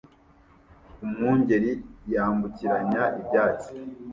Umwungeri 1.03 1.71
yambukiranya 2.13 3.03
ibyatsi 3.21 3.69